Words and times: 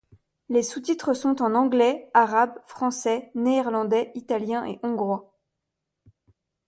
Les 0.49 0.63
sous-titres 0.63 1.13
sont 1.13 1.43
en 1.43 1.53
anglais, 1.53 2.09
arabes, 2.15 2.57
français, 2.65 3.29
néerlandais, 3.35 4.11
italiens 4.15 4.65
et 4.65 4.79
hongrois. 4.81 5.37